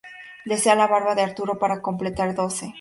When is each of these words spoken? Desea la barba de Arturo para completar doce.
Desea 0.51 0.73
la 0.75 0.87
barba 0.87 1.13
de 1.13 1.21
Arturo 1.21 1.59
para 1.59 1.83
completar 1.83 2.33
doce. 2.33 2.67